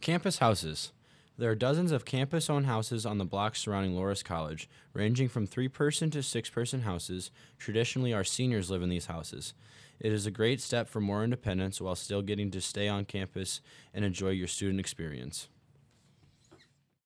[0.00, 0.92] Campus houses.
[1.36, 5.46] There are dozens of campus owned houses on the blocks surrounding Loras College, ranging from
[5.46, 7.30] three person to six person houses.
[7.58, 9.52] Traditionally, our seniors live in these houses.
[9.98, 13.60] It is a great step for more independence while still getting to stay on campus
[13.92, 15.48] and enjoy your student experience.